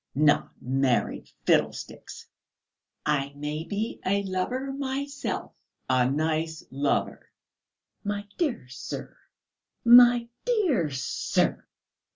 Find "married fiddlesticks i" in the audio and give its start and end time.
0.59-3.33